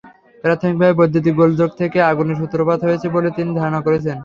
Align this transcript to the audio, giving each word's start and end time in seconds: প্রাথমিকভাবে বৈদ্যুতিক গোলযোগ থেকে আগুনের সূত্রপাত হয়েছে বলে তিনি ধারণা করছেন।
প্রাথমিকভাবে 0.43 0.97
বৈদ্যুতিক 0.99 1.33
গোলযোগ 1.39 1.69
থেকে 1.79 1.97
আগুনের 2.11 2.39
সূত্রপাত 2.41 2.79
হয়েছে 2.83 3.07
বলে 3.15 3.29
তিনি 3.37 3.51
ধারণা 3.59 3.79
করছেন। 3.85 4.17